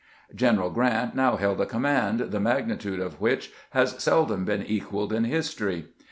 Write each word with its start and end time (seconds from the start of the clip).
General 0.33 0.71
Grant 0.71 1.13
now 1.13 1.35
held 1.35 1.61
a 1.61 1.67
command 1.67 2.31
the 2.31 2.39
magnitude 2.39 2.99
of 2.99 3.21
which 3.21 3.51
has 3.69 4.01
seldom 4.03 4.45
been 4.45 4.65
equaled 4.65 5.13
in 5.13 5.25
history. 5.25 5.89